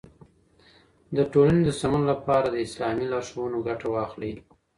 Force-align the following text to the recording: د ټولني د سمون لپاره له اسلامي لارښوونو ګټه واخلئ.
د 1.17 1.17
ټولني 1.31 1.61
د 1.65 1.69
سمون 1.79 2.03
لپاره 2.11 2.45
له 2.53 2.59
اسلامي 2.65 3.05
لارښوونو 3.13 3.57
ګټه 3.67 3.87
واخلئ. 3.93 4.33